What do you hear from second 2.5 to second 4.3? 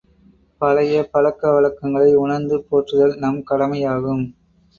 போற்றுதல் நம் கடமையாகும்.